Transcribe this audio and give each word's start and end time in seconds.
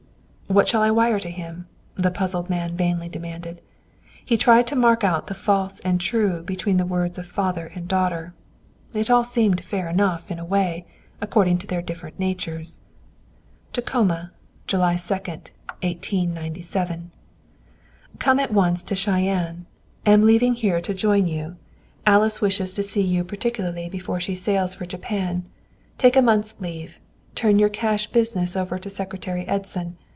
"What 0.47 0.67
shall 0.67 0.81
I 0.81 0.91
wire 0.91 1.17
to 1.21 1.29
him?" 1.29 1.69
the 1.95 2.11
puzzled 2.11 2.49
man 2.49 2.75
vainly 2.75 3.07
demanded. 3.07 3.61
He 4.25 4.35
tried 4.35 4.67
to 4.67 4.75
mark 4.75 5.01
out 5.01 5.27
the 5.27 5.33
false 5.33 5.79
and 5.79 5.97
true 6.01 6.43
between 6.43 6.75
the 6.75 6.85
words 6.85 7.17
of 7.17 7.25
father 7.25 7.67
and 7.67 7.87
daughter. 7.87 8.33
It 8.93 9.09
all 9.09 9.23
seemed 9.23 9.61
fair 9.63 9.87
enough 9.87 10.29
in 10.29 10.39
a 10.39 10.43
way, 10.43 10.85
according 11.21 11.59
to 11.59 11.67
their 11.67 11.81
different 11.81 12.19
natures. 12.19 12.81
"Tacoma, 13.71 14.33
July 14.67 14.97
2, 14.97 15.13
1897. 15.13 17.11
"Come 18.19 18.37
at 18.37 18.51
once 18.53 18.83
to 18.83 18.93
Cheyenne. 18.93 19.67
Am 20.05 20.25
leaving 20.25 20.55
here 20.55 20.81
to 20.81 20.93
join 20.93 21.27
you. 21.29 21.55
Alice 22.05 22.41
wishes 22.41 22.73
to 22.73 22.83
see 22.83 23.01
you 23.03 23.23
particularly 23.23 23.87
before 23.87 24.19
she 24.19 24.35
sails 24.35 24.75
for 24.75 24.85
Japan. 24.85 25.45
Take 25.97 26.17
a 26.17 26.21
month's 26.21 26.59
leave. 26.59 26.99
Turn 27.35 27.57
your 27.57 27.69
cash 27.69 28.07
business 28.07 28.57
over 28.57 28.77
to 28.77 28.89
Secretary 28.89 29.47
Edson. 29.47 29.95